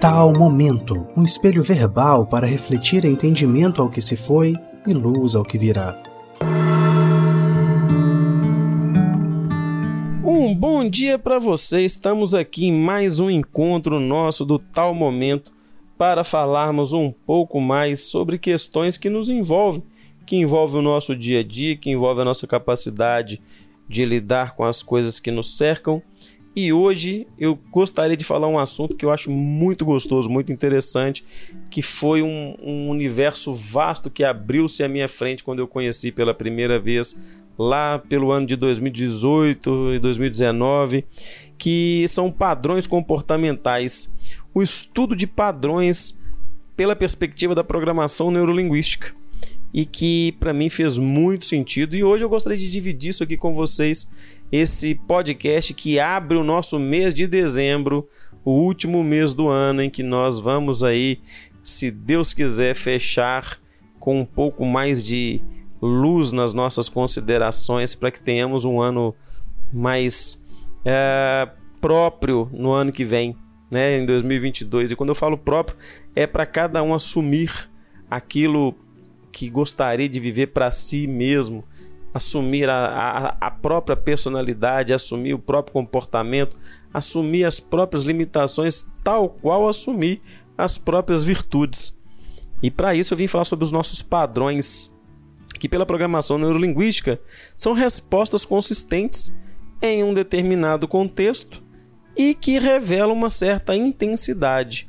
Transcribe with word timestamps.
Tal 0.00 0.32
momento, 0.32 1.08
um 1.16 1.24
espelho 1.24 1.60
verbal 1.60 2.24
para 2.24 2.46
refletir 2.46 3.04
entendimento 3.04 3.82
ao 3.82 3.90
que 3.90 4.00
se 4.00 4.16
foi 4.16 4.54
e 4.86 4.92
luz 4.92 5.34
ao 5.34 5.42
que 5.42 5.58
virá. 5.58 6.00
Um 10.24 10.54
bom 10.54 10.88
dia 10.88 11.18
para 11.18 11.40
você. 11.40 11.84
Estamos 11.84 12.32
aqui 12.32 12.66
em 12.66 12.72
mais 12.72 13.18
um 13.18 13.28
encontro 13.28 13.98
nosso 13.98 14.44
do 14.44 14.56
Tal 14.56 14.94
Momento 14.94 15.52
para 15.98 16.22
falarmos 16.22 16.92
um 16.92 17.10
pouco 17.10 17.60
mais 17.60 18.02
sobre 18.02 18.38
questões 18.38 18.96
que 18.96 19.10
nos 19.10 19.28
envolvem, 19.28 19.82
que 20.24 20.36
envolvem 20.36 20.78
o 20.78 20.82
nosso 20.82 21.16
dia 21.16 21.40
a 21.40 21.42
dia, 21.42 21.76
que 21.76 21.90
envolvem 21.90 22.22
a 22.22 22.26
nossa 22.26 22.46
capacidade 22.46 23.42
de 23.88 24.04
lidar 24.04 24.54
com 24.54 24.62
as 24.62 24.80
coisas 24.80 25.18
que 25.18 25.32
nos 25.32 25.56
cercam 25.56 26.00
e 26.56 26.72
hoje 26.72 27.26
eu 27.38 27.58
gostaria 27.70 28.16
de 28.16 28.24
falar 28.24 28.48
um 28.48 28.58
assunto 28.58 28.96
que 28.96 29.04
eu 29.04 29.10
acho 29.10 29.30
muito 29.30 29.84
gostoso, 29.84 30.28
muito 30.28 30.52
interessante, 30.52 31.24
que 31.70 31.82
foi 31.82 32.22
um, 32.22 32.56
um 32.60 32.88
universo 32.88 33.54
vasto 33.54 34.10
que 34.10 34.24
abriu-se 34.24 34.82
à 34.82 34.88
minha 34.88 35.08
frente 35.08 35.44
quando 35.44 35.60
eu 35.60 35.68
conheci 35.68 36.10
pela 36.10 36.34
primeira 36.34 36.78
vez 36.78 37.18
lá 37.58 37.98
pelo 37.98 38.30
ano 38.30 38.46
de 38.46 38.56
2018 38.56 39.94
e 39.94 39.98
2019, 39.98 41.04
que 41.56 42.04
são 42.08 42.30
padrões 42.30 42.86
comportamentais. 42.86 44.14
O 44.54 44.62
estudo 44.62 45.16
de 45.16 45.26
padrões 45.26 46.22
pela 46.76 46.94
perspectiva 46.94 47.54
da 47.54 47.64
programação 47.64 48.30
neurolinguística 48.30 49.12
e 49.74 49.84
que 49.84 50.32
para 50.40 50.52
mim 50.52 50.70
fez 50.70 50.96
muito 50.96 51.44
sentido 51.44 51.94
e 51.96 52.02
hoje 52.02 52.24
eu 52.24 52.28
gostaria 52.28 52.56
de 52.56 52.70
dividir 52.70 53.10
isso 53.10 53.22
aqui 53.22 53.36
com 53.36 53.52
vocês 53.52 54.08
esse 54.50 54.94
podcast 54.94 55.74
que 55.74 56.00
abre 56.00 56.36
o 56.36 56.44
nosso 56.44 56.78
mês 56.78 57.12
de 57.12 57.26
dezembro, 57.26 58.08
o 58.44 58.50
último 58.50 59.04
mês 59.04 59.34
do 59.34 59.48
ano 59.48 59.82
em 59.82 59.90
que 59.90 60.02
nós 60.02 60.40
vamos 60.40 60.82
aí, 60.82 61.20
se 61.62 61.90
Deus 61.90 62.32
quiser, 62.32 62.74
fechar 62.74 63.58
com 64.00 64.20
um 64.20 64.24
pouco 64.24 64.64
mais 64.64 65.04
de 65.04 65.40
luz 65.82 66.32
nas 66.32 66.54
nossas 66.54 66.88
considerações 66.88 67.94
para 67.94 68.10
que 68.10 68.20
tenhamos 68.20 68.64
um 68.64 68.80
ano 68.80 69.14
mais 69.72 70.44
é, 70.84 71.48
próprio 71.80 72.48
no 72.52 72.72
ano 72.72 72.90
que 72.90 73.04
vem, 73.04 73.36
né, 73.70 73.98
em 73.98 74.06
2022. 74.06 74.92
E 74.92 74.96
quando 74.96 75.10
eu 75.10 75.14
falo 75.14 75.36
próprio, 75.36 75.76
é 76.16 76.26
para 76.26 76.46
cada 76.46 76.82
um 76.82 76.94
assumir 76.94 77.70
aquilo 78.10 78.74
que 79.30 79.50
gostaria 79.50 80.08
de 80.08 80.18
viver 80.18 80.48
para 80.48 80.70
si 80.70 81.06
mesmo 81.06 81.62
assumir 82.12 82.68
a, 82.68 82.86
a, 83.40 83.46
a 83.46 83.50
própria 83.50 83.96
personalidade, 83.96 84.92
assumir 84.92 85.34
o 85.34 85.38
próprio 85.38 85.72
comportamento, 85.72 86.56
assumir 86.92 87.44
as 87.44 87.60
próprias 87.60 88.04
limitações, 88.04 88.86
tal 89.04 89.28
qual 89.28 89.68
assumir 89.68 90.20
as 90.56 90.78
próprias 90.78 91.22
virtudes. 91.22 91.98
E 92.62 92.70
para 92.70 92.94
isso 92.94 93.14
eu 93.14 93.18
vim 93.18 93.26
falar 93.26 93.44
sobre 93.44 93.64
os 93.64 93.72
nossos 93.72 94.02
padrões, 94.02 94.96
que 95.58 95.68
pela 95.68 95.86
programação 95.86 96.38
neurolinguística 96.38 97.20
são 97.56 97.72
respostas 97.72 98.44
consistentes 98.44 99.34
em 99.80 100.02
um 100.02 100.12
determinado 100.12 100.88
contexto 100.88 101.62
e 102.16 102.34
que 102.34 102.58
revelam 102.58 103.12
uma 103.12 103.30
certa 103.30 103.76
intensidade. 103.76 104.88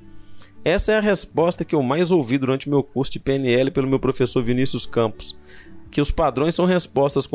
Essa 0.66 0.94
é 0.94 0.98
a 0.98 1.02
resposta 1.02 1.64
que 1.64 1.76
eu 1.76 1.82
mais 1.82 2.12
ouvi 2.12 2.38
durante 2.38 2.68
o 2.68 2.70
meu 2.70 2.84
curso 2.84 3.12
de 3.12 3.20
PNL 3.20 3.72
pelo 3.72 3.88
meu 3.88 4.00
professor 4.00 4.42
Vinícius 4.42 4.86
Campos 4.86 5.38
que 5.92 6.02
os 6.02 6.12
padrões 6.12 6.56
são 6.56 6.66
respostas 6.66 7.28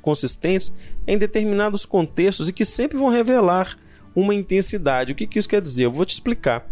consistentes 0.00 0.74
em 1.06 1.18
determinados 1.18 1.84
contextos 1.84 2.48
e 2.48 2.52
que 2.52 2.64
sempre 2.64 2.96
vão 2.96 3.08
revelar 3.08 3.76
uma 4.14 4.34
intensidade. 4.34 5.12
O 5.12 5.14
que, 5.14 5.26
que 5.26 5.38
isso 5.38 5.48
quer 5.48 5.60
dizer? 5.60 5.84
Eu 5.84 5.92
vou 5.92 6.04
te 6.04 6.14
explicar. 6.14 6.66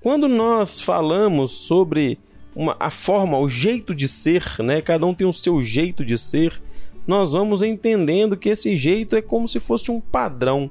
Quando 0.00 0.28
nós 0.28 0.80
falamos 0.80 1.52
sobre 1.52 2.18
uma, 2.54 2.76
a 2.78 2.90
forma, 2.90 3.38
o 3.38 3.48
jeito 3.48 3.94
de 3.94 4.06
ser, 4.06 4.44
né? 4.62 4.82
cada 4.82 5.06
um 5.06 5.14
tem 5.14 5.26
o 5.26 5.32
seu 5.32 5.62
jeito 5.62 6.04
de 6.04 6.18
ser, 6.18 6.60
nós 7.06 7.32
vamos 7.32 7.62
entendendo 7.62 8.36
que 8.36 8.48
esse 8.48 8.76
jeito 8.76 9.16
é 9.16 9.22
como 9.22 9.48
se 9.48 9.58
fosse 9.58 9.90
um 9.90 10.00
padrão, 10.00 10.70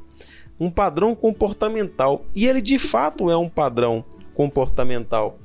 um 0.59 0.69
padrão 0.69 1.15
comportamental. 1.15 2.25
E 2.35 2.45
ele 2.45 2.61
de 2.61 2.77
fato 2.77 3.29
é 3.29 3.37
um 3.37 3.49
padrão 3.49 4.03
comportamental. 4.33 5.39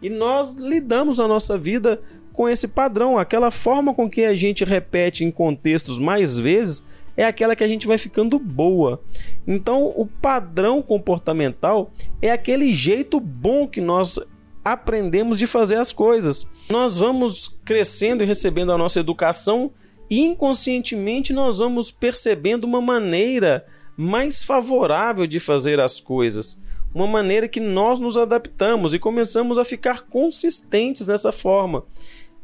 E 0.00 0.10
nós 0.10 0.54
lidamos 0.54 1.20
a 1.20 1.28
nossa 1.28 1.56
vida 1.56 2.00
com 2.32 2.48
esse 2.48 2.68
padrão. 2.68 3.18
Aquela 3.18 3.50
forma 3.50 3.94
com 3.94 4.08
que 4.08 4.24
a 4.24 4.34
gente 4.34 4.64
repete 4.64 5.24
em 5.24 5.30
contextos 5.30 5.98
mais 5.98 6.38
vezes 6.38 6.84
é 7.16 7.24
aquela 7.24 7.54
que 7.54 7.64
a 7.64 7.68
gente 7.68 7.86
vai 7.86 7.98
ficando 7.98 8.38
boa. 8.38 9.00
Então, 9.46 9.92
o 9.96 10.06
padrão 10.06 10.82
comportamental 10.82 11.90
é 12.20 12.30
aquele 12.30 12.72
jeito 12.72 13.20
bom 13.20 13.66
que 13.66 13.80
nós 13.80 14.18
aprendemos 14.64 15.38
de 15.38 15.46
fazer 15.46 15.76
as 15.76 15.92
coisas. 15.92 16.50
Nós 16.70 16.98
vamos 16.98 17.48
crescendo 17.64 18.22
e 18.22 18.26
recebendo 18.26 18.72
a 18.72 18.78
nossa 18.78 19.00
educação 19.00 19.70
e 20.08 20.20
inconscientemente 20.20 21.32
nós 21.32 21.58
vamos 21.58 21.90
percebendo 21.90 22.64
uma 22.64 22.80
maneira 22.80 23.66
mais 23.96 24.42
favorável 24.42 25.26
de 25.26 25.40
fazer 25.40 25.80
as 25.80 26.00
coisas, 26.00 26.62
uma 26.94 27.06
maneira 27.06 27.48
que 27.48 27.60
nós 27.60 27.98
nos 27.98 28.18
adaptamos 28.18 28.94
e 28.94 28.98
começamos 28.98 29.58
a 29.58 29.64
ficar 29.64 30.02
consistentes 30.02 31.08
nessa 31.08 31.32
forma 31.32 31.84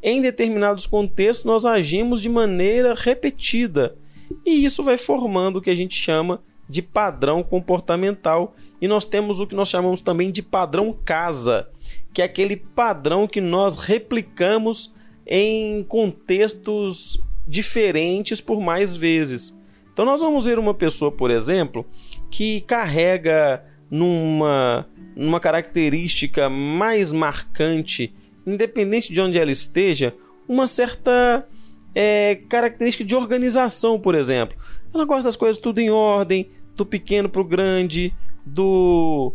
em 0.03 0.21
determinados 0.21 0.87
contextos 0.87 1.45
nós 1.45 1.65
agimos 1.65 2.21
de 2.21 2.29
maneira 2.29 2.95
repetida 2.95 3.97
e 4.45 4.65
isso 4.65 4.83
vai 4.83 4.97
formando 4.97 5.57
o 5.57 5.63
que 5.63 5.71
a 5.71 5.75
gente 5.75 5.95
chama 5.95 6.43
de 6.69 6.83
padrão 6.83 7.43
comportamental 7.43 8.55
e 8.81 8.87
nós 8.87 9.05
temos 9.05 9.41
o 9.41 9.47
que 9.47 9.55
nós 9.55 9.69
chamamos 9.69 10.03
também 10.03 10.31
de 10.31 10.43
padrão 10.43 10.97
casa, 11.05 11.69
que 12.13 12.23
é 12.23 12.25
aquele 12.25 12.57
padrão 12.57 13.27
que 13.27 13.41
nós 13.41 13.77
replicamos 13.77 14.95
em 15.27 15.83
contextos 15.85 17.21
diferentes 17.47 18.41
por 18.41 18.61
mais 18.61 18.95
vezes. 18.95 19.59
Então 19.93 20.05
nós 20.05 20.21
vamos 20.21 20.45
ver 20.45 20.59
uma 20.59 20.75
pessoa, 20.75 21.11
por 21.11 21.31
exemplo, 21.31 21.85
que 22.31 22.61
carrega 22.61 23.65
numa, 23.91 24.87
numa 25.17 25.41
característica 25.41 26.49
mais 26.49 27.13
marcante 27.13 28.15
independente 28.51 29.13
de 29.13 29.21
onde 29.21 29.39
ela 29.39 29.51
esteja, 29.51 30.15
uma 30.49 30.67
certa 30.67 31.47
é, 31.95 32.41
característica 32.49 33.05
de 33.05 33.15
organização, 33.15 33.99
por 33.99 34.15
exemplo. 34.15 34.57
Ela 34.93 35.05
gosta 35.05 35.25
das 35.25 35.37
coisas 35.37 35.61
tudo 35.61 35.81
em 35.81 35.91
ordem, 35.91 36.49
do 36.75 36.87
pequeno 36.87 37.29
para 37.29 37.41
o 37.41 37.45
grande, 37.45 38.15
do 38.45 39.33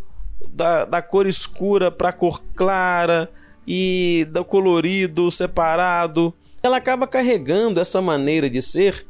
da, 0.49 0.85
da 0.85 1.01
cor 1.01 1.27
escura 1.27 1.91
para 1.91 2.09
a 2.09 2.13
cor 2.13 2.43
clara 2.55 3.29
e 3.67 4.27
do 4.31 4.43
colorido 4.43 5.29
separado. 5.31 6.33
Ela 6.61 6.77
acaba 6.77 7.07
carregando 7.07 7.79
essa 7.79 8.01
maneira 8.01 8.49
de 8.49 8.61
ser 8.61 9.05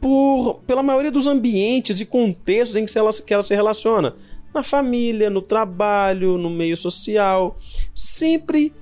por, 0.00 0.60
pela 0.66 0.82
maioria 0.82 1.12
dos 1.12 1.26
ambientes 1.26 2.00
e 2.00 2.06
contextos 2.06 2.76
em 2.76 2.84
que 2.84 2.98
ela, 2.98 3.10
que 3.12 3.32
ela 3.32 3.42
se 3.42 3.54
relaciona. 3.54 4.16
Na 4.52 4.62
família, 4.62 5.30
no 5.30 5.40
trabalho, 5.40 6.36
no 6.36 6.50
meio 6.50 6.76
social. 6.76 7.56
Sempre 7.94 8.72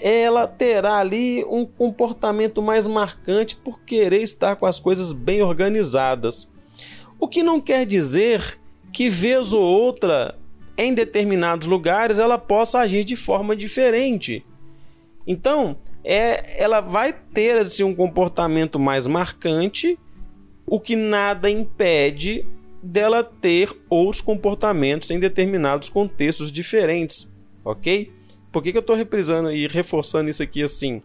ela 0.00 0.46
terá 0.46 0.98
ali 0.98 1.44
um 1.44 1.66
comportamento 1.66 2.62
mais 2.62 2.86
marcante 2.86 3.54
por 3.54 3.80
querer 3.80 4.22
estar 4.22 4.56
com 4.56 4.66
as 4.66 4.80
coisas 4.80 5.12
bem 5.12 5.42
organizadas. 5.42 6.50
O 7.18 7.28
que 7.28 7.42
não 7.42 7.60
quer 7.60 7.84
dizer 7.84 8.58
que 8.92 9.08
vez 9.08 9.52
ou 9.52 9.62
outra 9.62 10.36
em 10.76 10.94
determinados 10.94 11.66
lugares 11.66 12.18
ela 12.18 12.38
possa 12.38 12.78
agir 12.80 13.04
de 13.04 13.14
forma 13.14 13.54
diferente. 13.54 14.44
Então, 15.26 15.76
é, 16.02 16.60
ela 16.60 16.80
vai 16.80 17.12
ter 17.12 17.58
assim, 17.58 17.84
um 17.84 17.94
comportamento 17.94 18.78
mais 18.78 19.06
marcante, 19.06 19.98
o 20.66 20.80
que 20.80 20.96
nada 20.96 21.50
impede 21.50 22.46
dela 22.82 23.22
ter 23.22 23.76
outros 23.90 24.22
comportamentos 24.22 25.10
em 25.10 25.20
determinados 25.20 25.90
contextos 25.90 26.50
diferentes, 26.50 27.30
ok? 27.62 28.10
Por 28.52 28.62
que, 28.62 28.72
que 28.72 28.78
eu 28.78 28.80
estou 28.80 28.96
reprisando 28.96 29.52
e 29.52 29.66
reforçando 29.68 30.28
isso 30.28 30.42
aqui 30.42 30.62
assim? 30.62 31.02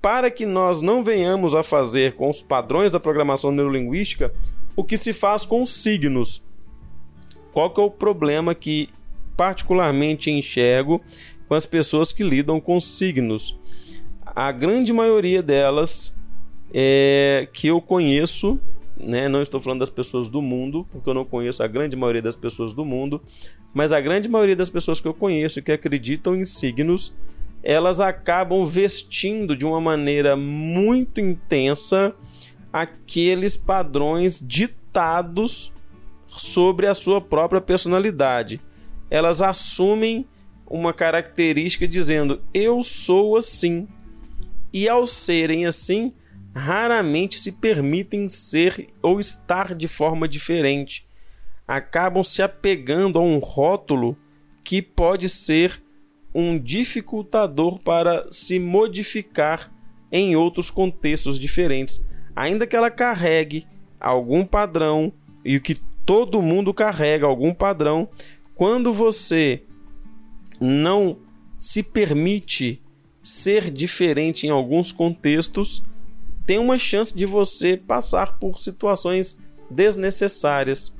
Para 0.00 0.30
que 0.30 0.44
nós 0.44 0.82
não 0.82 1.04
venhamos 1.04 1.54
a 1.54 1.62
fazer 1.62 2.14
com 2.14 2.28
os 2.28 2.42
padrões 2.42 2.92
da 2.92 2.98
programação 2.98 3.52
neurolinguística 3.52 4.32
o 4.74 4.82
que 4.82 4.96
se 4.96 5.12
faz 5.12 5.44
com 5.44 5.62
os 5.62 5.70
signos. 5.70 6.44
Qual 7.52 7.70
que 7.70 7.80
é 7.80 7.84
o 7.84 7.90
problema 7.90 8.54
que 8.54 8.88
particularmente 9.36 10.30
enxergo 10.30 11.00
com 11.46 11.54
as 11.54 11.66
pessoas 11.66 12.12
que 12.12 12.24
lidam 12.24 12.60
com 12.60 12.80
signos? 12.80 13.58
A 14.24 14.50
grande 14.50 14.92
maioria 14.92 15.42
delas 15.42 16.18
é, 16.72 17.46
que 17.52 17.68
eu 17.68 17.80
conheço 17.80 18.58
né? 18.96 19.28
Não 19.28 19.42
estou 19.42 19.60
falando 19.60 19.80
das 19.80 19.90
pessoas 19.90 20.28
do 20.28 20.40
mundo, 20.40 20.86
porque 20.90 21.08
eu 21.08 21.14
não 21.14 21.24
conheço 21.24 21.62
a 21.62 21.66
grande 21.66 21.96
maioria 21.96 22.22
das 22.22 22.36
pessoas 22.36 22.72
do 22.72 22.84
mundo, 22.84 23.20
mas 23.72 23.92
a 23.92 24.00
grande 24.00 24.28
maioria 24.28 24.56
das 24.56 24.70
pessoas 24.70 25.00
que 25.00 25.08
eu 25.08 25.14
conheço 25.14 25.62
que 25.62 25.72
acreditam 25.72 26.36
em 26.36 26.44
signos, 26.44 27.16
elas 27.62 28.00
acabam 28.00 28.64
vestindo 28.64 29.56
de 29.56 29.64
uma 29.64 29.80
maneira 29.80 30.36
muito 30.36 31.20
intensa 31.20 32.14
aqueles 32.72 33.56
padrões 33.56 34.40
ditados 34.40 35.72
sobre 36.26 36.86
a 36.86 36.94
sua 36.94 37.20
própria 37.20 37.60
personalidade. 37.60 38.60
Elas 39.10 39.42
assumem 39.42 40.26
uma 40.66 40.92
característica 40.92 41.86
dizendo 41.86 42.40
eu 42.52 42.82
sou 42.82 43.36
assim. 43.36 43.86
E 44.72 44.88
ao 44.88 45.06
serem 45.06 45.66
assim, 45.66 46.14
raramente 46.54 47.38
se 47.38 47.52
permitem 47.52 48.28
ser 48.28 48.88
ou 49.02 49.20
estar 49.20 49.74
de 49.74 49.86
forma 49.86 50.26
diferente. 50.26 51.06
Acabam 51.72 52.22
se 52.22 52.42
apegando 52.42 53.18
a 53.18 53.22
um 53.22 53.38
rótulo 53.38 54.14
que 54.62 54.82
pode 54.82 55.26
ser 55.26 55.82
um 56.34 56.58
dificultador 56.58 57.78
para 57.78 58.26
se 58.30 58.58
modificar 58.58 59.72
em 60.12 60.36
outros 60.36 60.70
contextos 60.70 61.38
diferentes, 61.38 62.06
ainda 62.36 62.66
que 62.66 62.76
ela 62.76 62.90
carregue 62.90 63.66
algum 63.98 64.44
padrão 64.44 65.14
e 65.42 65.56
o 65.56 65.62
que 65.62 65.76
todo 66.04 66.42
mundo 66.42 66.74
carrega 66.74 67.24
algum 67.24 67.54
padrão, 67.54 68.06
quando 68.54 68.92
você 68.92 69.62
não 70.60 71.20
se 71.58 71.82
permite 71.82 72.82
ser 73.22 73.70
diferente 73.70 74.46
em 74.46 74.50
alguns 74.50 74.92
contextos, 74.92 75.82
tem 76.44 76.58
uma 76.58 76.76
chance 76.76 77.16
de 77.16 77.24
você 77.24 77.78
passar 77.78 78.38
por 78.38 78.58
situações 78.58 79.42
desnecessárias. 79.70 80.94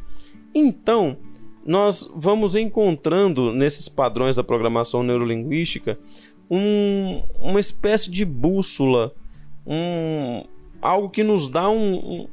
Então, 0.54 1.16
nós 1.64 2.10
vamos 2.14 2.56
encontrando 2.56 3.52
nesses 3.52 3.88
padrões 3.88 4.36
da 4.36 4.44
programação 4.44 5.02
neurolinguística 5.02 5.98
um, 6.50 7.22
uma 7.40 7.60
espécie 7.60 8.10
de 8.10 8.24
bússola, 8.24 9.14
um, 9.66 10.44
algo 10.80 11.08
que 11.08 11.22
nos 11.22 11.48
dá 11.48 11.70
um, 11.70 11.94
um, 11.94 12.28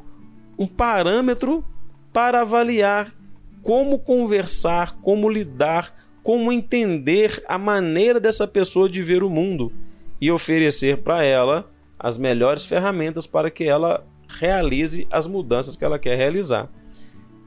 um 0.57 0.68
parâmetro 0.68 1.63
para 2.12 2.42
avaliar 2.42 3.13
como 3.62 4.00
conversar, 4.00 4.98
como 5.01 5.30
lidar, 5.30 5.94
como 6.24 6.51
entender 6.51 7.44
a 7.48 7.57
maneira 7.57 8.19
dessa 8.19 8.48
pessoa 8.48 8.89
de 8.89 9.01
ver 9.01 9.24
o 9.24 9.30
mundo 9.30 9.71
e 10.19 10.31
oferecer 10.31 10.98
para 10.98 11.24
ela 11.24 11.71
as 11.98 12.18
melhores 12.18 12.66
ferramentas 12.66 13.27
para 13.27 13.51
que 13.51 13.63
ela 13.63 14.06
realize 14.27 15.07
as 15.12 15.27
mudanças 15.27 15.75
que 15.75 15.86
ela 15.86 16.00
quer 16.00 16.18
realizar. 16.18 16.69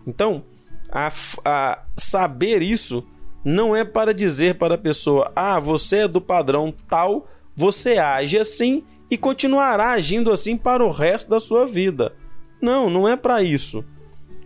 Então, 0.07 0.45
a, 0.93 1.11
a 1.45 1.83
saber 1.97 2.61
isso 2.61 3.11
não 3.43 3.75
é 3.75 3.83
para 3.85 4.13
dizer 4.13 4.57
para 4.57 4.75
a 4.75 4.79
pessoa: 4.79 5.33
ah, 5.35 5.59
você 5.59 5.99
é 5.99 6.09
do 6.09 6.21
padrão 6.21 6.73
tal, 6.87 7.27
você 7.57 7.97
age 7.97 8.39
assim 8.39 8.85
e 9.11 9.17
continuará 9.17 9.93
agindo 9.93 10.31
assim 10.31 10.57
para 10.57 10.85
o 10.85 10.91
resto 10.91 11.31
da 11.31 11.41
sua 11.41 11.67
vida. 11.67 12.15
Não, 12.61 12.89
não 12.89 13.09
é 13.09 13.17
para 13.17 13.43
isso. 13.43 13.85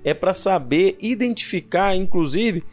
É 0.03 0.15
para 0.15 0.33
saber 0.33 0.97
identificar, 1.01 1.95
inclusive, 1.95 2.65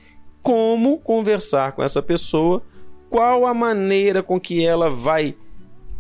como 0.42 1.00
conversar 1.00 1.72
com 1.72 1.84
essa 1.84 2.02
pessoa, 2.02 2.62
qual 3.10 3.46
a 3.46 3.54
maneira 3.54 4.22
com 4.22 4.40
que 4.40 4.64
ela 4.64 4.90
vai 4.90 5.36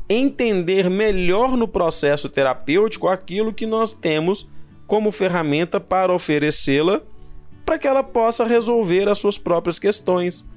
entender 0.07 0.89
melhor 0.89 1.57
no 1.57 1.67
processo 1.67 2.29
terapêutico 2.29 3.07
aquilo 3.07 3.53
que 3.53 3.65
nós 3.65 3.93
temos 3.93 4.49
como 4.85 5.11
ferramenta 5.11 5.79
para 5.79 6.13
oferecê-la 6.13 7.01
para 7.65 7.77
que 7.77 7.87
ela 7.87 8.03
possa 8.03 8.45
resolver 8.45 9.07
as 9.07 9.17
suas 9.17 9.37
próprias 9.37 9.79
questões. 9.79 10.47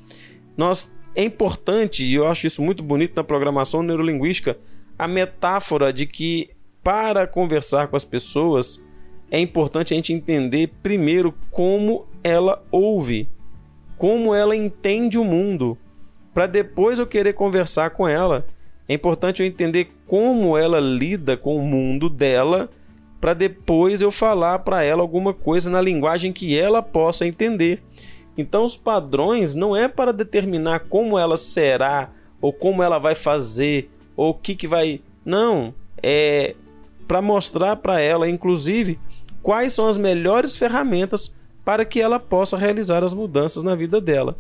Nós 0.57 0.97
é 1.15 1.23
importante, 1.23 2.05
e 2.05 2.15
eu 2.15 2.27
acho 2.27 2.47
isso 2.47 2.63
muito 2.63 2.83
bonito 2.83 3.15
na 3.17 3.25
programação 3.25 3.83
neurolinguística, 3.83 4.59
a 4.99 5.09
metáfora 5.09 5.93
de 5.93 6.07
que 6.07 6.51
para 6.83 7.27
conversar 7.27 7.89
com 7.89 7.97
as 7.97 8.05
pessoas 8.05 8.85
é 9.31 9.41
importante 9.41 9.93
a 9.93 9.97
gente 9.97 10.13
entender 10.13 10.73
primeiro 10.83 11.35
como 11.51 12.07
ela 12.23 12.63
ouve, 12.71 13.29
como 13.99 14.35
ela 14.35 14.55
entende 14.55 15.19
o 15.19 15.25
mundo, 15.25 15.77
para 16.33 16.47
depois 16.47 16.99
eu 16.99 17.07
querer 17.07 17.33
conversar 17.33 17.91
com 17.91 18.07
ela. 18.07 18.47
É 18.89 18.95
importante 18.95 19.43
eu 19.43 19.47
entender 19.47 19.91
como 20.07 20.57
ela 20.57 20.79
lida 20.79 21.37
com 21.37 21.57
o 21.57 21.63
mundo 21.63 22.09
dela 22.09 22.71
para 23.27 23.35
depois 23.35 24.01
eu 24.01 24.13
falar 24.13 24.61
para 24.61 24.85
ela 24.85 25.03
alguma 25.03 25.35
coisa 25.35 25.69
na 25.69 25.81
linguagem 25.81 26.33
que 26.33 26.57
ela 26.57 26.81
possa 26.81 27.27
entender. 27.27 27.83
Então 28.39 28.65
os 28.65 28.77
padrões 28.77 29.53
não 29.53 29.75
é 29.75 29.89
para 29.89 30.13
determinar 30.13 30.85
como 30.89 31.19
ela 31.19 31.37
será 31.37 32.13
ou 32.41 32.53
como 32.53 32.85
ela 32.85 32.99
vai 33.01 33.17
fazer 33.17 33.91
ou 34.17 34.31
o 34.31 34.35
que 34.35 34.55
que 34.55 34.69
vai, 34.69 35.01
não, 35.25 35.75
é 36.01 36.55
para 37.09 37.21
mostrar 37.21 37.75
para 37.75 37.99
ela 37.99 38.31
inclusive 38.31 38.97
quais 39.43 39.73
são 39.73 39.89
as 39.89 39.99
melhores 39.99 40.57
ferramentas 40.57 41.37
para 41.65 41.85
que 41.85 42.01
ela 42.01 42.21
possa 42.21 42.57
realizar 42.57 43.03
as 43.03 43.13
mudanças 43.13 43.65
na 43.65 43.75
vida 43.75 44.01
dela. 44.01 44.37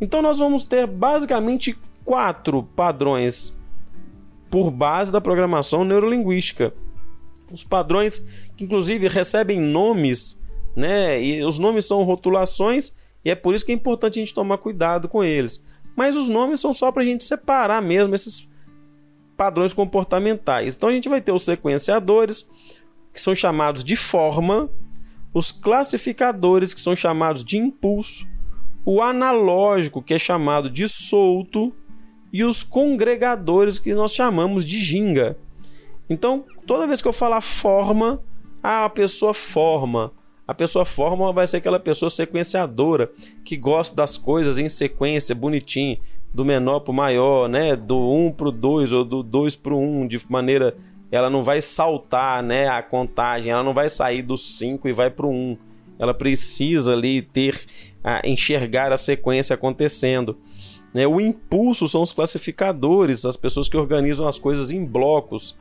Então 0.00 0.22
nós 0.22 0.38
vamos 0.38 0.64
ter 0.64 0.86
basicamente 0.86 1.76
quatro 2.04 2.62
padrões 2.76 3.58
por 4.48 4.70
base 4.70 5.10
da 5.10 5.20
programação 5.20 5.82
neurolinguística 5.82 6.72
os 7.50 7.64
padrões 7.64 8.18
que 8.56 8.64
inclusive 8.64 9.08
recebem 9.08 9.60
nomes, 9.60 10.46
né? 10.76 11.22
E 11.22 11.44
os 11.44 11.58
nomes 11.58 11.86
são 11.86 12.02
rotulações 12.02 12.96
e 13.24 13.30
é 13.30 13.34
por 13.34 13.54
isso 13.54 13.66
que 13.66 13.72
é 13.72 13.74
importante 13.74 14.18
a 14.18 14.22
gente 14.22 14.34
tomar 14.34 14.58
cuidado 14.58 15.08
com 15.08 15.22
eles. 15.22 15.64
Mas 15.96 16.16
os 16.16 16.28
nomes 16.28 16.60
são 16.60 16.72
só 16.72 16.92
para 16.92 17.02
a 17.02 17.06
gente 17.06 17.24
separar 17.24 17.82
mesmo 17.82 18.14
esses 18.14 18.48
padrões 19.36 19.72
comportamentais. 19.72 20.76
Então 20.76 20.88
a 20.88 20.92
gente 20.92 21.08
vai 21.08 21.20
ter 21.20 21.32
os 21.32 21.44
sequenciadores, 21.44 22.48
que 23.12 23.20
são 23.20 23.34
chamados 23.34 23.82
de 23.84 23.96
forma, 23.96 24.70
os 25.32 25.52
classificadores, 25.52 26.72
que 26.72 26.80
são 26.80 26.96
chamados 26.96 27.44
de 27.44 27.58
impulso, 27.58 28.26
o 28.84 29.02
analógico, 29.02 30.02
que 30.02 30.14
é 30.14 30.18
chamado 30.18 30.70
de 30.70 30.88
solto, 30.88 31.72
e 32.32 32.44
os 32.44 32.62
congregadores, 32.62 33.78
que 33.78 33.94
nós 33.94 34.14
chamamos 34.14 34.64
de 34.64 34.80
ginga. 34.80 35.36
Então, 36.08 36.44
toda 36.66 36.86
vez 36.86 37.02
que 37.02 37.08
eu 37.08 37.12
falar 37.12 37.40
forma, 37.40 38.22
ah, 38.62 38.86
a 38.86 38.90
pessoa 38.90 39.34
forma. 39.34 40.12
A 40.46 40.54
pessoa 40.54 40.86
forma 40.86 41.30
vai 41.30 41.46
ser 41.46 41.58
aquela 41.58 41.78
pessoa 41.78 42.08
sequenciadora, 42.08 43.12
que 43.44 43.56
gosta 43.56 43.94
das 43.94 44.16
coisas 44.16 44.58
em 44.58 44.68
sequência, 44.68 45.34
bonitinho, 45.34 45.98
do 46.32 46.44
menor 46.44 46.80
para 46.80 46.92
o 46.92 46.94
maior, 46.94 47.48
né? 47.48 47.76
Do 47.76 47.98
1 47.98 48.32
para 48.32 48.48
o 48.48 48.52
2 48.52 48.92
ou 48.94 49.04
do 49.04 49.22
2 49.22 49.56
para 49.56 49.74
o 49.74 49.78
1, 49.78 50.08
de 50.08 50.18
maneira. 50.30 50.74
Ela 51.10 51.28
não 51.28 51.42
vai 51.42 51.60
saltar 51.60 52.42
né, 52.42 52.68
a 52.68 52.82
contagem, 52.82 53.50
ela 53.50 53.62
não 53.62 53.72
vai 53.72 53.88
sair 53.88 54.20
do 54.20 54.36
5 54.36 54.88
e 54.88 54.92
vai 54.92 55.10
para 55.10 55.26
o 55.26 55.30
1. 55.30 55.58
Ela 55.98 56.12
precisa 56.12 56.92
ali 56.92 57.22
ter, 57.22 57.58
a, 58.04 58.20
enxergar 58.26 58.92
a 58.92 58.96
sequência 58.96 59.54
acontecendo. 59.54 60.36
Né? 60.92 61.06
O 61.06 61.20
impulso 61.20 61.88
são 61.88 62.02
os 62.02 62.12
classificadores, 62.12 63.24
as 63.24 63.36
pessoas 63.36 63.68
que 63.68 63.76
organizam 63.76 64.28
as 64.28 64.38
coisas 64.38 64.70
em 64.70 64.84
blocos 64.84 65.56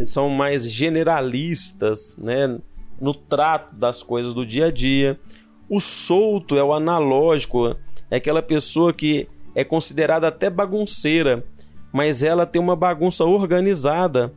eles 0.00 0.08
são 0.08 0.30
mais 0.30 0.70
generalistas, 0.70 2.16
né, 2.16 2.58
no 2.98 3.12
trato 3.12 3.74
das 3.76 4.02
coisas 4.02 4.32
do 4.32 4.46
dia 4.46 4.66
a 4.66 4.70
dia. 4.70 5.20
O 5.68 5.78
solto 5.78 6.56
é 6.56 6.64
o 6.64 6.72
analógico, 6.72 7.76
é 8.10 8.16
aquela 8.16 8.40
pessoa 8.40 8.94
que 8.94 9.28
é 9.54 9.62
considerada 9.62 10.26
até 10.26 10.48
bagunceira, 10.48 11.44
mas 11.92 12.22
ela 12.22 12.46
tem 12.46 12.60
uma 12.60 12.74
bagunça 12.74 13.26
organizada. 13.26 14.32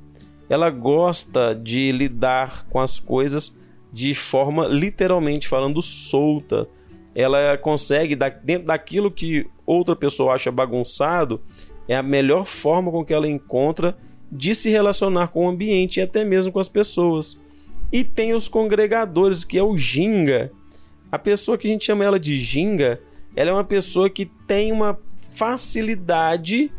Ela 0.49 0.69
gosta 0.69 1.55
de 1.55 1.93
lidar 1.93 2.65
com 2.69 2.81
as 2.81 2.99
coisas 2.99 3.57
de 3.91 4.13
forma 4.13 4.67
literalmente 4.67 5.47
falando 5.47 5.81
solta. 5.81 6.67
Ela 7.15 7.57
consegue 7.57 8.17
dentro 8.43 8.67
daquilo 8.67 9.09
que 9.09 9.47
outra 9.65 9.95
pessoa 9.95 10.33
acha 10.33 10.51
bagunçado, 10.51 11.41
é 11.87 11.95
a 11.95 12.03
melhor 12.03 12.45
forma 12.45 12.91
com 12.91 13.05
que 13.05 13.13
ela 13.13 13.29
encontra 13.29 13.97
de 14.35 14.55
se 14.55 14.69
relacionar 14.69 15.27
com 15.27 15.45
o 15.45 15.49
ambiente 15.49 15.99
e 15.99 16.01
até 16.01 16.25
mesmo 16.25 16.51
com 16.51 16.59
as 16.59 16.67
pessoas. 16.67 17.39
E 17.91 18.03
tem 18.03 18.33
os 18.33 18.47
congregadores, 18.47 19.43
que 19.43 19.59
é 19.59 19.63
o 19.63 19.77
ginga. 19.77 20.51
A 21.11 21.19
pessoa 21.19 21.57
que 21.57 21.67
a 21.67 21.69
gente 21.69 21.85
chama 21.85 22.03
ela 22.03 22.19
de 22.19 22.39
ginga, 22.39 22.99
ela 23.35 23.51
é 23.51 23.53
uma 23.53 23.63
pessoa 23.63 24.09
que 24.09 24.25
tem 24.47 24.71
uma 24.71 24.97
facilidade 25.35 26.71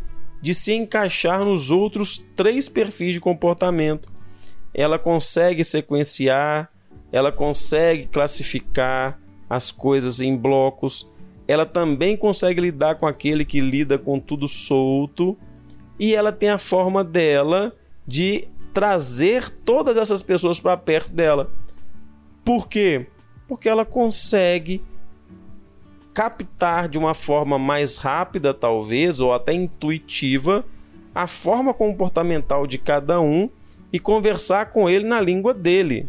de 0.43 0.53
se 0.53 0.73
encaixar 0.73 1.45
nos 1.45 1.71
outros 1.71 2.19
três 2.35 2.69
perfis 2.69 3.15
de 3.15 3.21
comportamento. 3.21 4.13
Ela 4.75 4.99
consegue 4.99 5.65
sequenciar, 5.65 6.69
ela 7.13 7.31
consegue 7.31 8.07
classificar 8.07 9.21
as 9.49 9.71
coisas 9.71 10.21
em 10.21 10.37
blocos, 10.37 11.13
ela 11.47 11.65
também 11.65 12.17
consegue 12.17 12.61
lidar 12.61 12.97
com 12.97 13.07
aquele 13.07 13.45
que 13.45 13.61
lida 13.61 13.97
com 13.97 14.19
tudo 14.19 14.49
solto 14.49 15.39
e 15.99 16.15
ela 16.15 16.33
tem 16.33 16.51
a 16.51 16.59
forma 16.59 17.05
dela 17.05 17.75
de 18.07 18.49
trazer 18.73 19.49
todas 19.49 19.97
essas 19.97 20.23
pessoas 20.23 20.59
para 20.59 20.77
perto 20.77 21.11
dela. 21.11 21.51
Por 22.45 22.69
quê? 22.69 23.07
Porque 23.47 23.69
ela 23.69 23.85
consegue 23.85 24.83
captar 26.13 26.89
de 26.89 26.99
uma 26.99 27.15
forma 27.15 27.59
mais 27.59 27.97
rápida, 27.97 28.53
talvez, 28.53 29.21
ou 29.21 29.33
até 29.33 29.53
intuitiva, 29.53 30.65
a 31.15 31.27
forma 31.27 31.73
comportamental 31.73 32.67
de 32.67 32.79
cada 32.79 33.21
um 33.21 33.49
e 33.93 33.99
conversar 33.99 34.73
com 34.73 34.89
ele 34.89 35.07
na 35.07 35.21
língua 35.21 35.55
dele. 35.55 36.09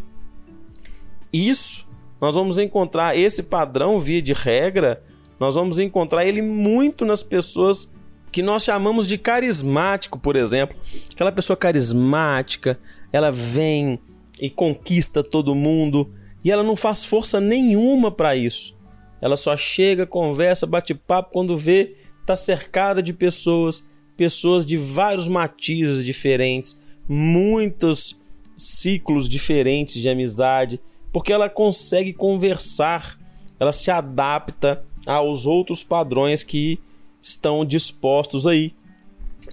Isso 1.32 1.96
nós 2.20 2.36
vamos 2.36 2.58
encontrar 2.58 3.18
esse 3.18 3.44
padrão, 3.44 4.00
via 4.00 4.22
de 4.22 4.34
regra, 4.34 5.04
Nós 5.38 5.56
vamos 5.56 5.80
encontrar 5.80 6.26
ele 6.26 6.42
muito 6.42 7.04
nas 7.04 7.22
pessoas 7.22 7.94
que 8.36 8.42
nós 8.42 8.66
chamamos 8.66 9.08
de 9.08 9.18
carismático, 9.18 10.20
por 10.20 10.36
exemplo. 10.36 10.78
Aquela 11.10 11.32
pessoa 11.32 11.56
carismática, 11.56 12.78
ela 13.10 13.32
vem 13.32 13.98
e 14.38 14.50
conquista 14.50 15.24
todo 15.24 15.56
mundo 15.56 16.12
e 16.44 16.52
ela 16.52 16.62
não 16.62 16.76
faz 16.76 17.06
força 17.06 17.40
nenhuma 17.40 18.12
para 18.12 18.36
isso. 18.36 18.78
Ela 19.22 19.38
só 19.38 19.56
chega, 19.56 20.06
conversa, 20.06 20.68
bate 20.68 20.94
papo 20.94 21.32
quando 21.32 21.58
vê 21.58 21.96
está 22.20 22.36
cercada 22.36 23.02
de 23.02 23.14
pessoas, 23.14 23.90
pessoas 24.18 24.66
de 24.66 24.76
vários 24.76 25.30
matizes 25.30 26.04
diferentes, 26.04 26.78
muitos 27.08 28.22
ciclos 28.58 29.30
diferentes 29.30 30.02
de 30.02 30.10
amizade, 30.10 30.82
porque 31.14 31.32
ela 31.32 31.50
consegue 31.50 32.12
conversar, 32.12 33.18
ela 33.58 33.72
se 33.72 33.90
adapta 33.90 34.84
aos 35.08 35.46
outros 35.46 35.86
padrões 35.86 36.44
que 36.44 36.82
estão 37.26 37.66
dispostos 37.66 38.46
aí. 38.46 38.74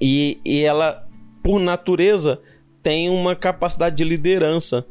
E, 0.00 0.38
e 0.44 0.62
ela, 0.62 1.08
por 1.42 1.58
natureza, 1.58 2.40
tem 2.82 3.08
uma 3.08 3.34
capacidade 3.34 3.96
de 3.96 4.04
liderança. 4.04 4.86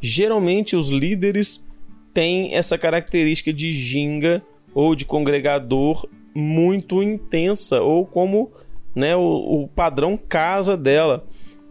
Geralmente, 0.00 0.74
os 0.74 0.88
líderes 0.88 1.68
têm 2.12 2.54
essa 2.54 2.76
característica 2.76 3.52
de 3.52 3.72
ginga 3.72 4.42
ou 4.74 4.94
de 4.94 5.04
congregador 5.04 6.08
muito 6.34 7.00
intensa, 7.00 7.80
ou 7.80 8.04
como 8.04 8.50
né, 8.94 9.14
o, 9.14 9.62
o 9.62 9.68
padrão 9.68 10.16
casa 10.16 10.76
dela. 10.76 11.24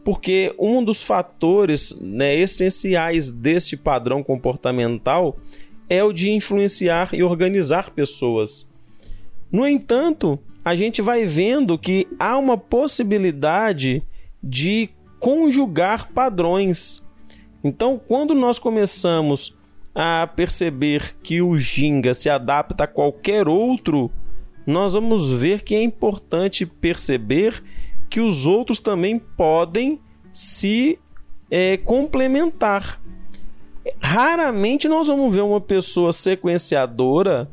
Porque 0.06 0.54
um 0.58 0.84
dos 0.84 1.04
fatores 1.04 1.98
né, 2.00 2.36
essenciais 2.36 3.30
deste 3.30 3.76
padrão 3.76 4.24
comportamental 4.24 5.38
é 5.90 6.04
o 6.04 6.14
de 6.14 6.32
influenciar 6.32 7.10
e 7.14 7.24
organizar 7.24 7.92
pessoas. 7.92 8.72
No 9.52 9.68
entanto, 9.68 10.40
a 10.64 10.76
gente 10.76 11.02
vai 11.02 11.26
vendo 11.26 11.78
que 11.78 12.08
há 12.18 12.38
uma 12.38 12.58
possibilidade 12.58 14.04
de 14.42 14.90
conjugar 15.20 16.12
padrões. 16.12 17.08
Então, 17.64 18.00
quando 18.08 18.34
nós 18.34 18.60
começamos 18.60 19.58
a 19.96 20.28
perceber 20.28 21.16
que 21.22 21.42
o 21.42 21.58
Ginga 21.58 22.14
se 22.14 22.30
adapta 22.30 22.86
a 22.86 22.88
qualquer 22.88 23.48
outro, 23.48 24.12
nós 24.66 24.94
vamos 24.94 25.30
ver 25.30 25.62
que 25.62 25.76
é 25.76 25.84
importante 25.84 26.66
perceber 26.66 27.64
que 28.10 28.20
os 28.20 28.46
outros 28.46 28.80
também 28.80 29.20
podem 29.20 30.00
se 30.32 31.00
é, 31.50 31.78
complementar. 31.78 33.02
Raramente 34.02 34.88
nós 34.88 35.08
vamos 35.08 35.34
ver 35.34 35.42
uma 35.42 35.60
pessoa 35.60 36.14
sequenciadora 36.14 37.50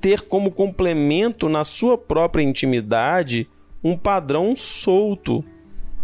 ter 0.00 0.22
como 0.22 0.50
complemento 0.50 1.48
na 1.48 1.64
sua 1.64 1.96
própria 1.96 2.42
intimidade 2.42 3.48
um 3.82 3.96
padrão 3.96 4.54
solto. 4.56 5.44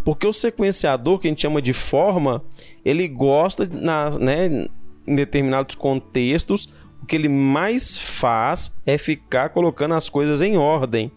Porque 0.04 0.26
o 0.26 0.32
sequenciador, 0.32 1.18
que 1.18 1.28
a 1.28 1.30
gente 1.30 1.42
chama 1.42 1.60
de 1.60 1.72
forma, 1.72 2.42
ele 2.84 3.06
gosta, 3.06 3.68
na, 3.70 4.10
né, 4.18 4.68
em 5.06 5.14
determinados 5.14 5.74
contextos, 5.74 6.72
o 7.02 7.06
que 7.06 7.16
ele 7.16 7.28
mais 7.28 7.98
faz 7.98 8.80
é 8.86 8.96
ficar 8.96 9.50
colocando 9.50 9.94
as 9.94 10.08
coisas 10.08 10.40
em 10.42 10.56
ordem. 10.56 11.12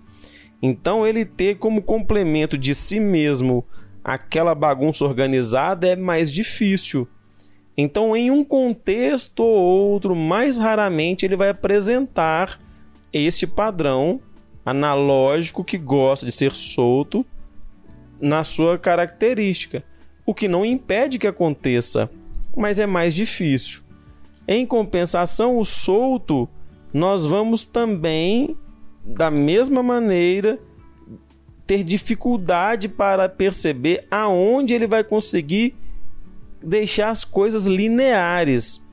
Então, 0.62 1.06
ele 1.06 1.26
ter 1.26 1.56
como 1.56 1.82
complemento 1.82 2.58
de 2.58 2.74
si 2.74 3.00
mesmo 3.00 3.66
aquela 4.04 4.54
bagunça 4.54 5.06
organizada 5.06 5.88
é 5.88 5.96
mais 5.96 6.32
difícil. 6.32 7.08
Então, 7.78 8.16
em 8.16 8.30
um 8.30 8.44
contexto 8.44 9.42
ou 9.42 9.92
outro, 9.92 10.16
mais 10.16 10.58
raramente 10.58 11.26
ele 11.26 11.36
vai 11.36 11.50
apresentar 11.50 12.60
este 13.12 13.48
padrão 13.48 14.22
analógico 14.66 15.64
que 15.64 15.78
gosta 15.78 16.26
de 16.26 16.32
ser 16.32 16.56
solto 16.56 17.26
na 18.22 18.44
sua 18.44 18.78
característica, 18.78 19.84
o 20.26 20.34
que 20.34 20.48
não 20.48 20.64
impede 20.64 21.20
que 21.20 21.28
aconteça, 21.28 22.10
mas 22.56 22.80
é 22.80 22.86
mais 22.86 23.14
difícil. 23.14 23.82
Em 24.48 24.66
compensação, 24.66 25.58
o 25.58 25.66
solto, 25.66 26.48
nós 26.94 27.26
vamos 27.26 27.66
também, 27.66 28.56
da 29.04 29.30
mesma 29.32 29.82
maneira, 29.82 30.60
ter 31.66 31.84
dificuldade 31.84 32.88
para 32.88 33.28
perceber 33.28 34.06
aonde 34.12 34.74
ele 34.74 34.86
vai 34.86 35.04
conseguir 35.04 35.76
deixar 36.64 37.10
as 37.10 37.24
coisas 37.24 37.68
lineares. 37.68 38.88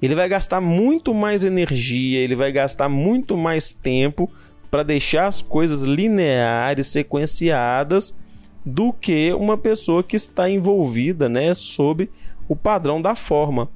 Ele 0.00 0.14
vai 0.14 0.28
gastar 0.28 0.60
muito 0.60 1.12
mais 1.14 1.44
energia, 1.44 2.20
ele 2.20 2.34
vai 2.34 2.52
gastar 2.52 2.88
muito 2.88 3.36
mais 3.36 3.72
tempo 3.72 4.30
para 4.70 4.82
deixar 4.82 5.26
as 5.26 5.40
coisas 5.40 5.82
lineares, 5.84 6.88
sequenciadas, 6.88 8.18
do 8.64 8.92
que 8.92 9.32
uma 9.32 9.56
pessoa 9.56 10.02
que 10.02 10.16
está 10.16 10.50
envolvida, 10.50 11.28
né, 11.28 11.54
sob 11.54 12.10
o 12.48 12.56
padrão 12.56 13.00
da 13.00 13.14
forma. 13.14 13.68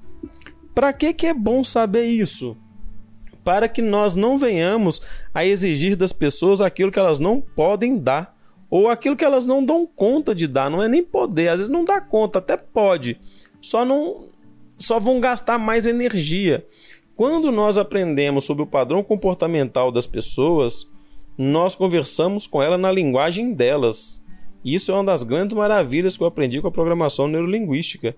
Para 0.74 0.92
que 0.92 1.12
que 1.12 1.26
é 1.26 1.34
bom 1.34 1.62
saber 1.62 2.06
isso? 2.06 2.56
Para 3.44 3.68
que 3.68 3.80
nós 3.80 4.16
não 4.16 4.36
venhamos 4.36 5.00
a 5.32 5.44
exigir 5.44 5.96
das 5.96 6.12
pessoas 6.12 6.60
aquilo 6.60 6.90
que 6.90 6.98
elas 6.98 7.18
não 7.18 7.40
podem 7.40 7.96
dar 7.96 8.36
ou 8.70 8.88
aquilo 8.88 9.16
que 9.16 9.24
elas 9.24 9.46
não 9.46 9.64
dão 9.64 9.84
conta 9.84 10.34
de 10.34 10.46
dar, 10.46 10.70
não 10.70 10.82
é 10.82 10.88
nem 10.88 11.02
poder, 11.02 11.48
às 11.48 11.60
vezes 11.60 11.72
não 11.72 11.84
dá 11.84 12.00
conta, 12.00 12.38
até 12.38 12.56
pode. 12.56 13.18
Só 13.60 13.84
não 13.84 14.28
só 14.78 14.98
vão 14.98 15.20
gastar 15.20 15.58
mais 15.58 15.86
energia. 15.86 16.64
Quando 17.14 17.52
nós 17.52 17.76
aprendemos 17.76 18.44
sobre 18.44 18.62
o 18.62 18.66
padrão 18.66 19.02
comportamental 19.02 19.92
das 19.92 20.06
pessoas, 20.06 20.90
nós 21.36 21.74
conversamos 21.74 22.46
com 22.46 22.62
ela 22.62 22.78
na 22.78 22.90
linguagem 22.90 23.52
delas. 23.52 24.24
Isso 24.64 24.90
é 24.90 24.94
uma 24.94 25.04
das 25.04 25.22
grandes 25.22 25.54
maravilhas 25.54 26.16
que 26.16 26.22
eu 26.22 26.26
aprendi 26.26 26.62
com 26.62 26.68
a 26.68 26.72
programação 26.72 27.28
neurolinguística. 27.28 28.16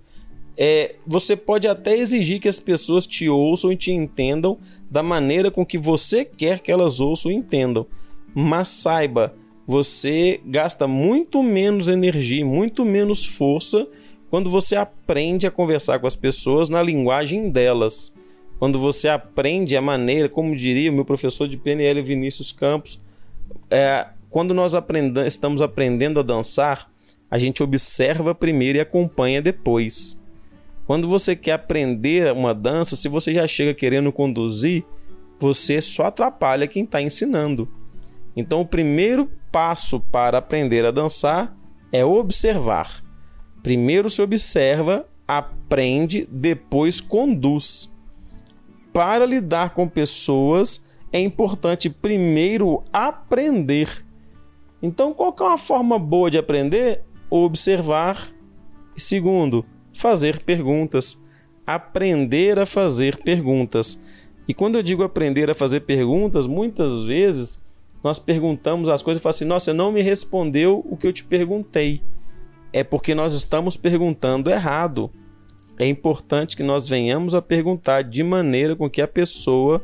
É, 0.56 0.94
você 1.04 1.34
pode 1.34 1.66
até 1.66 1.96
exigir 1.96 2.40
que 2.40 2.48
as 2.48 2.60
pessoas 2.60 3.06
te 3.06 3.28
ouçam 3.28 3.72
e 3.72 3.76
te 3.76 3.90
entendam 3.90 4.58
da 4.88 5.02
maneira 5.02 5.50
com 5.50 5.66
que 5.66 5.78
você 5.78 6.24
quer 6.24 6.60
que 6.60 6.70
elas 6.70 7.00
ouçam 7.00 7.32
e 7.32 7.34
entendam. 7.34 7.86
Mas 8.32 8.68
saiba, 8.68 9.34
você 9.72 10.38
gasta 10.44 10.86
muito 10.86 11.42
menos 11.42 11.88
energia, 11.88 12.44
muito 12.44 12.84
menos 12.84 13.24
força 13.24 13.88
quando 14.28 14.50
você 14.50 14.76
aprende 14.76 15.46
a 15.46 15.50
conversar 15.50 15.98
com 15.98 16.06
as 16.06 16.14
pessoas 16.14 16.68
na 16.68 16.82
linguagem 16.82 17.48
delas. 17.48 18.14
Quando 18.58 18.78
você 18.78 19.08
aprende 19.08 19.74
a 19.74 19.80
maneira, 19.80 20.28
como 20.28 20.54
diria 20.54 20.90
o 20.90 20.94
meu 20.94 21.06
professor 21.06 21.48
de 21.48 21.56
PNL 21.56 22.02
Vinícius 22.02 22.52
Campos, 22.52 23.00
é, 23.70 24.08
quando 24.28 24.52
nós 24.52 24.74
estamos 25.26 25.62
aprendendo 25.62 26.20
a 26.20 26.22
dançar, 26.22 26.90
a 27.30 27.38
gente 27.38 27.62
observa 27.62 28.34
primeiro 28.34 28.76
e 28.76 28.80
acompanha 28.82 29.40
depois. 29.40 30.22
Quando 30.86 31.08
você 31.08 31.34
quer 31.34 31.52
aprender 31.52 32.30
uma 32.30 32.54
dança, 32.54 32.94
se 32.94 33.08
você 33.08 33.32
já 33.32 33.46
chega 33.46 33.72
querendo 33.72 34.12
conduzir, 34.12 34.84
você 35.40 35.80
só 35.80 36.08
atrapalha 36.08 36.68
quem 36.68 36.84
está 36.84 37.00
ensinando. 37.00 37.66
Então, 38.36 38.60
o 38.60 38.66
primeiro 38.66 39.30
passo 39.52 40.00
para 40.00 40.38
aprender 40.38 40.84
a 40.84 40.90
dançar 40.90 41.54
é 41.92 42.04
observar. 42.04 43.04
Primeiro 43.62 44.10
se 44.10 44.20
observa, 44.20 45.06
aprende, 45.28 46.26
depois 46.28 47.00
conduz. 47.00 47.94
Para 48.92 49.24
lidar 49.24 49.70
com 49.70 49.86
pessoas, 49.86 50.88
é 51.12 51.20
importante 51.20 51.88
primeiro 51.88 52.82
aprender 52.92 54.04
então, 54.82 55.14
qual 55.14 55.34
é 55.38 55.42
uma 55.44 55.58
forma 55.58 55.96
boa 55.96 56.28
de 56.28 56.36
aprender? 56.36 57.04
Observar. 57.30 58.18
Segundo, 58.96 59.64
fazer 59.94 60.42
perguntas. 60.42 61.22
Aprender 61.64 62.58
a 62.58 62.66
fazer 62.66 63.18
perguntas. 63.18 64.02
E 64.48 64.52
quando 64.52 64.74
eu 64.74 64.82
digo 64.82 65.04
aprender 65.04 65.48
a 65.48 65.54
fazer 65.54 65.80
perguntas, 65.80 66.48
muitas 66.48 67.04
vezes 67.04 67.61
nós 68.02 68.18
perguntamos 68.18 68.88
as 68.88 69.02
coisas 69.02 69.20
e 69.20 69.22
falamos 69.22 69.36
assim: 69.36 69.44
nossa, 69.44 69.74
não 69.74 69.92
me 69.92 70.02
respondeu 70.02 70.84
o 70.88 70.96
que 70.96 71.06
eu 71.06 71.12
te 71.12 71.24
perguntei. 71.24 72.02
É 72.72 72.82
porque 72.82 73.14
nós 73.14 73.34
estamos 73.34 73.76
perguntando 73.76 74.50
errado. 74.50 75.10
É 75.78 75.86
importante 75.86 76.56
que 76.56 76.62
nós 76.62 76.88
venhamos 76.88 77.34
a 77.34 77.42
perguntar 77.42 78.02
de 78.02 78.22
maneira 78.22 78.76
com 78.76 78.88
que 78.88 79.02
a 79.02 79.08
pessoa 79.08 79.82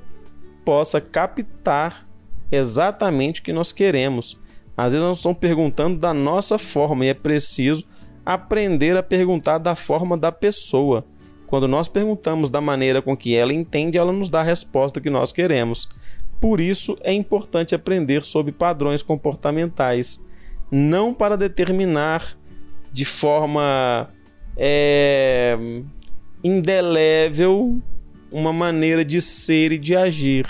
possa 0.64 1.00
captar 1.00 2.06
exatamente 2.50 3.40
o 3.40 3.44
que 3.44 3.52
nós 3.52 3.72
queremos. 3.72 4.38
Às 4.76 4.92
vezes 4.92 5.06
nós 5.06 5.16
estamos 5.16 5.38
perguntando 5.38 5.98
da 5.98 6.14
nossa 6.14 6.58
forma 6.58 7.04
e 7.04 7.08
é 7.08 7.14
preciso 7.14 7.86
aprender 8.24 8.96
a 8.96 9.02
perguntar 9.02 9.58
da 9.58 9.74
forma 9.74 10.16
da 10.16 10.30
pessoa. 10.30 11.04
Quando 11.46 11.66
nós 11.66 11.88
perguntamos 11.88 12.50
da 12.50 12.60
maneira 12.60 13.00
com 13.00 13.16
que 13.16 13.34
ela 13.34 13.54
entende, 13.54 13.96
ela 13.96 14.12
nos 14.12 14.28
dá 14.28 14.40
a 14.40 14.44
resposta 14.44 15.00
que 15.00 15.08
nós 15.08 15.32
queremos. 15.32 15.88
Por 16.40 16.60
isso 16.60 16.96
é 17.02 17.12
importante 17.12 17.74
aprender 17.74 18.24
sobre 18.24 18.52
padrões 18.52 19.02
comportamentais, 19.02 20.24
não 20.70 21.12
para 21.12 21.36
determinar 21.36 22.38
de 22.92 23.04
forma 23.04 24.08
é, 24.56 25.56
indelével 26.42 27.80
uma 28.30 28.52
maneira 28.52 29.04
de 29.04 29.20
ser 29.20 29.72
e 29.72 29.78
de 29.78 29.96
agir, 29.96 30.46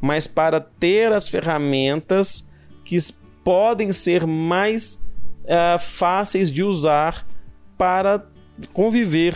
mas 0.00 0.26
para 0.26 0.60
ter 0.60 1.12
as 1.12 1.28
ferramentas 1.28 2.50
que 2.84 2.96
podem 3.44 3.92
ser 3.92 4.26
mais 4.26 5.08
uh, 5.44 5.78
fáceis 5.78 6.50
de 6.50 6.62
usar 6.62 7.26
para 7.76 8.26
conviver 8.72 9.34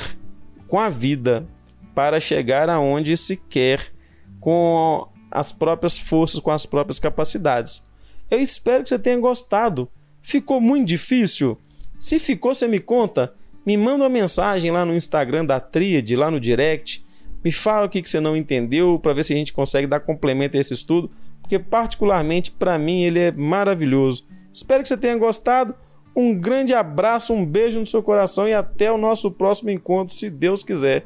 com 0.67 0.79
a 0.79 0.89
vida, 0.89 1.47
para 1.95 2.19
chegar 2.21 2.69
aonde 2.69 3.17
se 3.17 3.37
quer 3.37 3.93
com 4.41 5.07
as 5.35 5.51
próprias 5.51 5.99
forças, 5.99 6.39
com 6.39 6.53
as 6.53 6.65
próprias 6.65 7.01
capacidades. 7.01 7.83
Eu 8.31 8.41
espero 8.41 8.85
que 8.85 8.89
você 8.89 8.99
tenha 8.99 9.19
gostado. 9.19 9.89
Ficou 10.23 10.61
muito 10.61 10.87
difícil? 10.87 11.59
Se 11.99 12.19
ficou, 12.19 12.55
você 12.55 12.69
me 12.69 12.79
conta. 12.79 13.35
Me 13.67 13.77
manda 13.77 14.05
uma 14.05 14.09
mensagem 14.09 14.71
lá 14.71 14.85
no 14.85 14.95
Instagram 14.95 15.45
da 15.45 15.61
Tríade, 15.61 16.17
lá 16.17 16.31
no 16.31 16.39
direct. 16.39 17.05
Me 17.43 17.51
fala 17.51 17.87
o 17.87 17.89
que 17.89 18.03
você 18.03 18.21
não 18.21 18.37
entendeu 18.37 18.99
para 18.99 19.13
ver 19.13 19.25
se 19.25 19.33
a 19.33 19.37
gente 19.37 19.53
consegue 19.53 19.87
dar 19.87 20.01
complemento 20.01 20.57
a 20.57 20.61
esse 20.61 20.73
estudo, 20.73 21.11
porque 21.41 21.59
particularmente 21.59 22.51
para 22.51 22.79
mim 22.79 23.03
ele 23.03 23.21
é 23.21 23.33
maravilhoso. 23.33 24.27
Espero 24.53 24.83
que 24.83 24.89
você 24.89 24.97
tenha 24.97 25.17
gostado. 25.17 25.75
Um 26.17 26.35
grande 26.35 26.73
abraço, 26.73 27.35
um 27.35 27.45
beijo 27.45 27.81
no 27.81 27.87
seu 27.87 28.03
coração 28.03 28.49
e 28.49 28.55
até 28.55 28.91
o 28.91 28.97
nosso 28.97 29.31
próximo 29.31 29.71
encontro, 29.71 30.15
se 30.15 30.31
Deus 30.31 30.63
quiser. 30.63 31.05